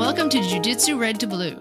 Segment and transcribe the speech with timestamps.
[0.00, 1.58] welcome to Jiu Jitsu Red to Blue.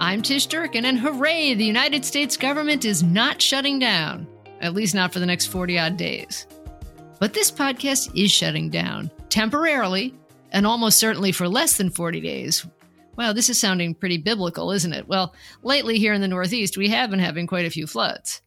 [0.00, 4.26] I'm Tish Durkin, and hooray, the United States government is not shutting down,
[4.60, 6.48] at least not for the next 40 odd days.
[7.20, 10.12] But this podcast is shutting down temporarily
[10.50, 12.66] and almost certainly for less than 40 days.
[13.14, 15.06] Wow, this is sounding pretty biblical, isn't it?
[15.06, 15.32] Well,
[15.62, 18.42] lately here in the Northeast, we have been having quite a few floods.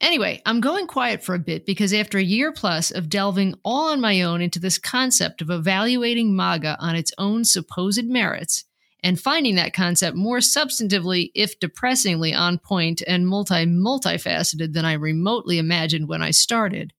[0.00, 3.90] Anyway, I'm going quiet for a bit because after a year plus of delving all
[3.90, 8.64] on my own into this concept of evaluating MAGA on its own supposed merits,
[9.02, 14.94] and finding that concept more substantively, if depressingly, on point and multi multifaceted than I
[14.94, 16.92] remotely imagined when I started,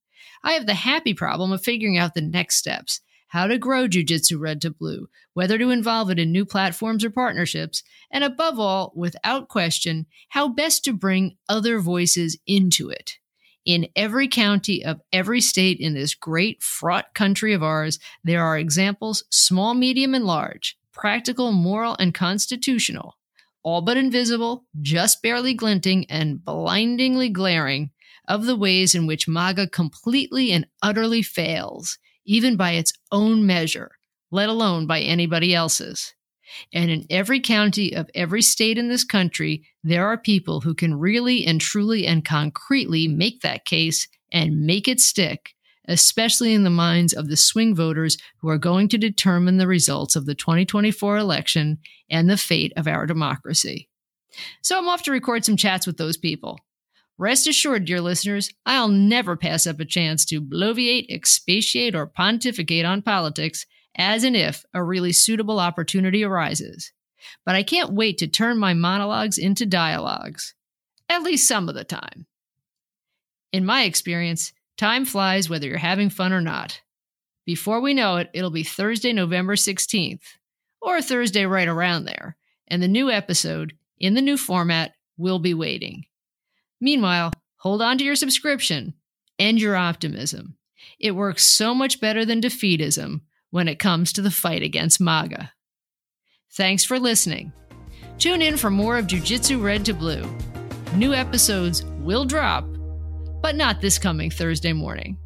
[0.44, 4.38] I have the happy problem of figuring out the next steps how to grow Jiu-Jitsu
[4.38, 7.81] Red to Blue, whether to involve it in new platforms or partnerships,
[8.12, 13.20] and above all, without question, how best to bring other voices into it.
[13.66, 18.58] In every county of every state in this great, fraught country of ours, there are
[18.58, 23.16] examples, small, medium, and large, practical, moral, and constitutional,
[23.63, 27.91] all but invisible, just barely glinting, and blindingly glaring,
[28.28, 31.97] of the ways in which MAGA completely and utterly fails
[32.32, 33.92] even by its own measure,
[34.32, 36.14] let alone by anybody else's.
[36.74, 40.96] And in every county of every state in this country, there are people who can
[40.96, 45.50] really and truly and concretely make that case and make it stick,
[45.90, 50.16] especially in the minds of the swing voters who are going to determine the results
[50.16, 53.90] of the 2024 election and the fate of our democracy.
[54.62, 56.59] So I'm off to record some chats with those people.
[57.22, 62.83] Rest assured, dear listeners, I'll never pass up a chance to bloviate, expatiate, or pontificate
[62.83, 66.91] on politics as and if a really suitable opportunity arises.
[67.45, 70.55] But I can't wait to turn my monologues into dialogues,
[71.09, 72.25] at least some of the time.
[73.52, 76.81] In my experience, time flies whether you're having fun or not.
[77.45, 80.23] Before we know it, it'll be Thursday, November 16th,
[80.81, 82.35] or Thursday right around there,
[82.67, 86.06] and the new episode, in the new format, will be waiting.
[86.81, 88.96] Meanwhile, hold on to your subscription
[89.38, 90.58] and your optimism.
[91.00, 93.22] It works so much better than defeatism
[93.52, 95.53] when it comes to the fight against MAGA.
[96.53, 97.53] Thanks for listening.
[98.18, 100.24] Tune in for more of Jiu Jitsu Red to Blue.
[100.96, 102.66] New episodes will drop,
[103.41, 105.18] but not this coming Thursday morning.